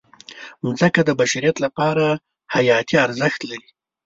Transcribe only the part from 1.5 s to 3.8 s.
لپاره حیاتي ارزښت لري.